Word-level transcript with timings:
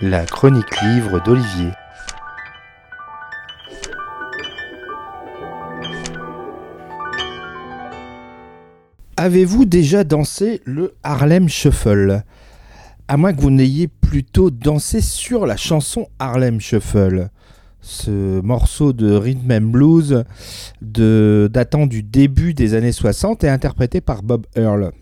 La 0.00 0.24
chronique 0.26 0.80
livre 0.82 1.22
d'Olivier. 1.24 1.70
Avez-vous 9.16 9.64
déjà 9.64 10.04
dansé 10.04 10.62
le 10.64 10.94
Harlem 11.02 11.48
Shuffle? 11.48 12.22
À 13.08 13.16
moins 13.16 13.32
que 13.32 13.40
vous 13.40 13.50
n'ayez 13.50 13.88
plutôt 13.88 14.50
dansé 14.50 15.00
sur 15.00 15.46
la 15.46 15.56
chanson 15.56 16.08
Harlem 16.18 16.60
Shuffle 16.60 17.30
ce 17.82 18.40
morceau 18.40 18.92
de 18.92 19.12
rhythm 19.14 19.50
and 19.50 19.70
blues 19.70 20.24
datant 20.82 21.86
du 21.86 22.02
début 22.02 22.54
des 22.54 22.74
années 22.74 22.92
60 22.92 23.44
est 23.44 23.48
interprété 23.48 24.00
par 24.00 24.22
Bob 24.22 24.46
Earl. 24.54 24.92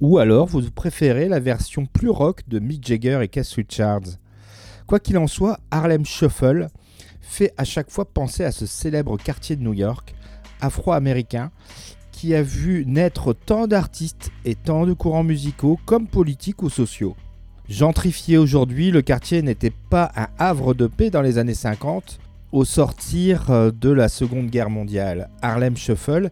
Ou 0.00 0.18
alors 0.18 0.46
vous 0.46 0.70
préférez 0.70 1.28
la 1.28 1.40
version 1.40 1.84
plus 1.84 2.08
rock 2.08 2.42
de 2.48 2.58
Mick 2.58 2.86
Jagger 2.86 3.20
et 3.22 3.28
Keith 3.28 3.52
Richards. 3.54 4.18
Quoi 4.86 4.98
qu'il 4.98 5.18
en 5.18 5.26
soit, 5.26 5.60
Harlem 5.70 6.06
Shuffle 6.06 6.68
fait 7.20 7.52
à 7.58 7.64
chaque 7.64 7.90
fois 7.90 8.06
penser 8.06 8.44
à 8.44 8.50
ce 8.50 8.66
célèbre 8.66 9.18
quartier 9.18 9.56
de 9.56 9.62
New 9.62 9.74
York, 9.74 10.14
afro-américain, 10.60 11.50
qui 12.12 12.34
a 12.34 12.42
vu 12.42 12.84
naître 12.86 13.34
tant 13.34 13.66
d'artistes 13.66 14.30
et 14.44 14.54
tant 14.54 14.86
de 14.86 14.94
courants 14.94 15.22
musicaux 15.22 15.78
comme 15.84 16.08
politiques 16.08 16.62
ou 16.62 16.70
sociaux. 16.70 17.14
Gentrifié 17.68 18.36
aujourd'hui, 18.36 18.90
le 18.90 19.02
quartier 19.02 19.42
n'était 19.42 19.72
pas 19.90 20.10
un 20.16 20.28
havre 20.38 20.74
de 20.74 20.86
paix 20.86 21.10
dans 21.10 21.22
les 21.22 21.38
années 21.38 21.54
50 21.54 22.18
au 22.52 22.64
sortir 22.64 23.50
euh, 23.50 23.70
de 23.70 23.90
la 23.90 24.08
Seconde 24.08 24.50
Guerre 24.50 24.70
mondiale. 24.70 25.30
Harlem 25.40 25.76
Shuffle 25.76 26.30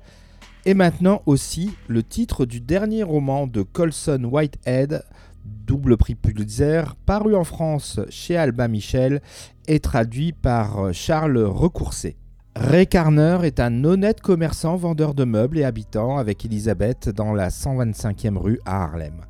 est 0.68 0.74
maintenant 0.74 1.22
aussi 1.24 1.70
le 1.86 2.02
titre 2.02 2.44
du 2.44 2.60
dernier 2.60 3.02
roman 3.02 3.46
de 3.46 3.62
Colson 3.62 4.22
Whitehead, 4.24 5.02
double 5.46 5.96
prix 5.96 6.14
Pulitzer, 6.14 6.82
paru 7.06 7.34
en 7.34 7.44
France 7.44 8.00
chez 8.10 8.36
Albin 8.36 8.68
Michel 8.68 9.22
et 9.66 9.80
traduit 9.80 10.32
par 10.32 10.92
Charles 10.92 11.38
Recourcé. 11.38 12.18
Ray 12.54 12.86
Carner 12.86 13.38
est 13.44 13.60
un 13.60 13.82
honnête 13.82 14.20
commerçant 14.20 14.76
vendeur 14.76 15.14
de 15.14 15.24
meubles 15.24 15.56
et 15.56 15.64
habitant 15.64 16.18
avec 16.18 16.44
Elisabeth 16.44 17.08
dans 17.08 17.32
la 17.32 17.48
125e 17.48 18.36
rue 18.36 18.60
à 18.66 18.82
Harlem. 18.82 19.22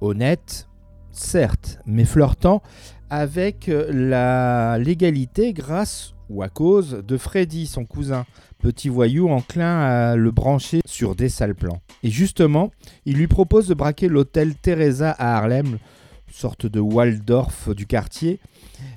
Honnête, 0.00 0.68
certes, 1.12 1.78
mais 1.86 2.04
flirtant 2.04 2.60
avec 3.08 3.70
la 3.88 4.78
légalité 4.78 5.52
grâce 5.52 6.14
ou 6.32 6.42
à 6.42 6.48
cause 6.48 7.02
de 7.06 7.16
Freddy, 7.18 7.66
son 7.66 7.84
cousin, 7.84 8.24
petit 8.58 8.88
voyou 8.88 9.28
enclin 9.28 9.80
à 9.80 10.16
le 10.16 10.30
brancher 10.30 10.80
sur 10.86 11.14
des 11.14 11.28
sales 11.28 11.54
plans. 11.54 11.80
Et 12.02 12.10
justement, 12.10 12.72
il 13.04 13.16
lui 13.16 13.26
propose 13.26 13.68
de 13.68 13.74
braquer 13.74 14.08
l'hôtel 14.08 14.54
Teresa 14.54 15.10
à 15.10 15.36
Harlem, 15.36 15.78
sorte 16.32 16.66
de 16.66 16.80
Waldorf 16.80 17.74
du 17.74 17.86
quartier, 17.86 18.40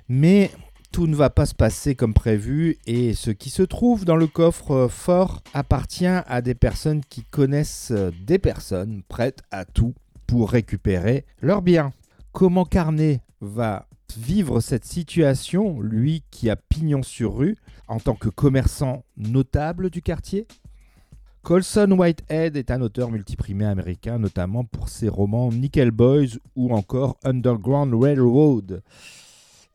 mais 0.07 0.49
tout 0.93 1.07
ne 1.07 1.15
va 1.15 1.29
pas 1.29 1.45
se 1.45 1.53
passer 1.53 1.93
comme 1.93 2.13
prévu 2.13 2.77
et 2.87 3.13
ce 3.13 3.29
qui 3.29 3.49
se 3.49 3.63
trouve 3.63 4.05
dans 4.05 4.15
le 4.15 4.27
coffre 4.27 4.87
fort 4.89 5.41
appartient 5.53 6.05
à 6.05 6.41
des 6.41 6.55
personnes 6.55 7.01
qui 7.09 7.23
connaissent 7.23 7.91
des 8.25 8.39
personnes 8.39 9.01
prêtes 9.09 9.41
à 9.51 9.65
tout 9.65 9.93
pour 10.25 10.51
récupérer 10.51 11.25
leurs 11.41 11.61
biens. 11.61 11.91
Comment 12.31 12.63
Carnet 12.63 13.19
va 13.41 13.87
vivre 14.17 14.59
cette 14.59 14.85
situation, 14.85 15.79
lui 15.81 16.23
qui 16.31 16.49
a 16.49 16.55
pignon 16.55 17.03
sur 17.03 17.37
rue, 17.37 17.57
en 17.87 17.99
tant 17.99 18.15
que 18.15 18.29
commerçant 18.29 19.03
notable 19.17 19.89
du 19.89 20.01
quartier? 20.01 20.47
Colson 21.45 21.91
Whitehead 21.91 22.57
est 22.57 22.71
un 22.71 22.81
auteur 22.81 23.11
multiprimé 23.11 23.65
américain, 23.65 24.17
notamment 24.17 24.63
pour 24.63 24.89
ses 24.89 25.09
romans 25.09 25.51
Nickel 25.51 25.91
Boys 25.91 26.39
ou 26.55 26.73
encore 26.73 27.17
Underground 27.23 27.93
Railroad. 27.93 28.81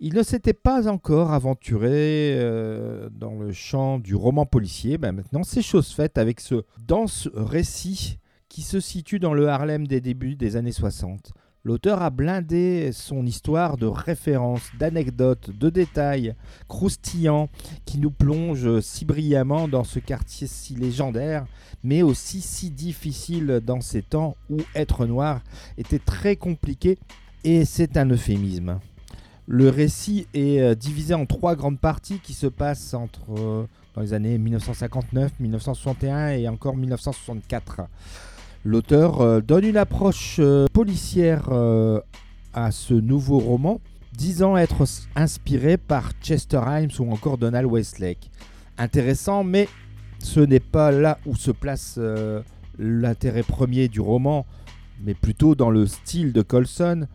Il 0.01 0.15
ne 0.15 0.23
s'était 0.25 0.53
pas 0.53 0.89
encore 0.89 1.33
aventuré 1.33 2.35
euh, 2.35 3.09
dans 3.13 3.39
le 3.39 3.53
champ 3.53 4.01
du 4.01 4.17
roman 4.17 4.47
policier. 4.47 4.99
Ben 4.99 5.13
maintenant, 5.13 5.45
c'est 5.45 5.63
chose 5.63 5.93
faite 5.93 6.19
avec 6.19 6.41
ce 6.41 6.65
dense 6.89 7.29
récit 7.35 8.19
qui 8.49 8.63
se 8.63 8.81
situe 8.81 9.21
dans 9.21 9.33
le 9.33 9.49
Harlem 9.49 9.87
des 9.87 10.01
débuts 10.01 10.35
des 10.35 10.57
années 10.57 10.73
60. 10.73 11.33
L'auteur 11.63 12.01
a 12.01 12.09
blindé 12.09 12.91
son 12.91 13.27
histoire 13.27 13.77
de 13.77 13.85
références, 13.85 14.71
d'anecdotes, 14.79 15.51
de 15.51 15.69
détails 15.69 16.35
croustillants 16.69 17.51
qui 17.85 17.99
nous 17.99 18.11
plongent 18.11 18.81
si 18.81 19.05
brillamment 19.05 19.69
dans 19.69 19.85
ce 19.85 19.99
quartier 19.99 20.47
si 20.47 20.75
légendaire, 20.75 21.45
mais 21.85 22.01
aussi 22.01 22.41
si 22.41 22.71
difficile 22.71 23.61
dans 23.63 23.83
ces 23.83 24.01
temps 24.01 24.37
où 24.49 24.57
être 24.75 25.05
noir 25.05 25.43
était 25.77 25.99
très 25.99 26.35
compliqué 26.37 26.99
et 27.45 27.67
c'est 27.67 27.99
un 27.99 28.09
euphémisme. 28.09 28.81
Le 29.47 29.69
récit 29.69 30.29
est 30.33 30.61
euh, 30.61 30.75
divisé 30.75 31.13
en 31.13 31.27
trois 31.27 31.57
grandes 31.57 31.81
parties 31.81 32.21
qui 32.21 32.33
se 32.33 32.47
passent 32.47 32.95
entre 32.95 33.33
euh, 33.37 33.67
dans 33.95 34.01
les 34.01 34.15
années 34.15 34.39
1959, 34.39 35.33
1961 35.41 36.29
et 36.29 36.49
encore 36.49 36.77
1964. 36.77 37.83
L'auteur 38.65 39.23
euh, 39.23 39.41
donne 39.41 39.65
une 39.65 39.79
approche 39.79 40.37
euh, 40.39 40.67
policière 40.73 41.49
euh, 41.51 42.01
à 42.53 42.71
ce 42.71 42.93
nouveau 42.93 43.39
roman, 43.39 43.81
disant 44.13 44.57
être 44.57 44.85
inspiré 45.17 45.79
par 45.79 46.13
Chester 46.21 46.61
Himes 46.67 46.91
ou 46.99 47.11
encore 47.11 47.39
Donald 47.39 47.67
Westlake. 47.67 48.31
Intéressant, 48.77 49.45
mais 49.45 49.67
ce 50.19 50.41
n'est 50.41 50.61
pas 50.61 50.91
là 50.91 51.19
où 51.25 51.37
se 51.37 51.51
place 51.51 51.99
l'intérêt 52.79 53.43
premier 53.43 53.89
du 53.89 54.01
roman, 54.01 54.47
mais 55.03 55.15
plutôt 55.15 55.55
dans 55.55 55.71
le 55.71 55.87
style 55.87 56.33
de 56.33 56.43
Colson, 56.43 57.07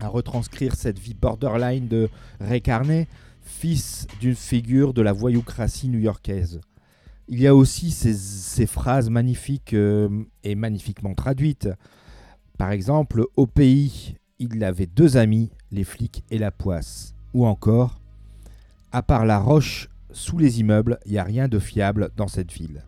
à 0.00 0.08
retranscrire 0.08 0.74
cette 0.74 0.98
vie 0.98 1.14
borderline 1.14 1.86
de 1.86 2.08
Ray 2.40 2.62
Carney, 2.62 3.06
fils 3.42 4.06
d'une 4.20 4.34
figure 4.34 4.94
de 4.94 5.02
la 5.02 5.12
voyoucratie 5.12 5.88
new-yorkaise. 5.88 6.60
Il 7.32 7.40
y 7.40 7.46
a 7.46 7.54
aussi 7.54 7.92
ces, 7.92 8.66
phrases 8.66 9.08
magnifiques 9.08 9.72
euh, 9.72 10.24
et 10.42 10.56
magnifiquement 10.56 11.14
traduites. 11.14 11.68
Par 12.58 12.72
exemple, 12.72 13.24
au 13.36 13.46
pays, 13.46 14.16
il 14.40 14.64
avait 14.64 14.86
deux 14.86 15.16
amis, 15.16 15.52
les 15.70 15.84
flics 15.84 16.24
et 16.32 16.38
la 16.38 16.50
poisse. 16.50 17.14
Ou 17.32 17.46
encore, 17.46 18.00
à 18.90 19.02
part 19.02 19.26
la 19.26 19.38
roche 19.38 19.88
sous 20.10 20.38
les 20.38 20.58
immeubles, 20.58 20.98
il 21.06 21.12
n'y 21.12 21.18
a 21.18 21.24
rien 21.24 21.46
de 21.46 21.60
fiable 21.60 22.10
dans 22.16 22.26
cette 22.26 22.50
ville. 22.50 22.82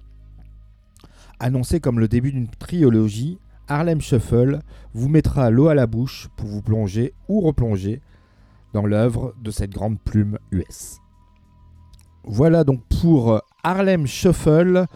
Annoncé 1.38 1.78
comme 1.78 2.00
le 2.00 2.08
début 2.08 2.32
d'une 2.32 2.48
trilogie, 2.48 3.38
Harlem 3.68 4.00
Shuffle 4.00 4.58
vous 4.92 5.08
mettra 5.08 5.50
l'eau 5.50 5.68
à 5.68 5.76
la 5.76 5.86
bouche 5.86 6.28
pour 6.34 6.48
vous 6.48 6.62
plonger 6.62 7.14
ou 7.28 7.42
replonger 7.42 8.00
dans 8.72 8.86
l'œuvre 8.86 9.36
de 9.40 9.52
cette 9.52 9.70
grande 9.70 10.00
plume 10.00 10.40
US. 10.50 10.98
Voilà 12.24 12.64
donc 12.64 12.82
pour 13.00 13.40
Harlem 13.62 14.06
Shuffle, 14.06 14.86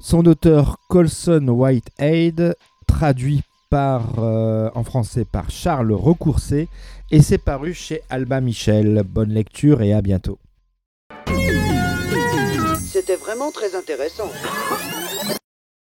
son 0.00 0.26
auteur 0.26 0.78
Colson 0.88 1.48
Whitehead, 1.48 2.56
traduit 2.86 3.42
par, 3.70 4.18
euh, 4.18 4.70
en 4.74 4.84
français 4.84 5.24
par 5.24 5.50
Charles 5.50 5.92
Recourcé, 5.92 6.68
et 7.10 7.22
c'est 7.22 7.38
paru 7.38 7.74
chez 7.74 8.02
Alba 8.10 8.40
Michel. 8.40 9.02
Bonne 9.06 9.30
lecture 9.30 9.82
et 9.82 9.92
à 9.92 10.02
bientôt. 10.02 10.38
C'était 12.80 13.16
vraiment 13.16 13.50
très 13.50 13.74
intéressant. 13.74 14.30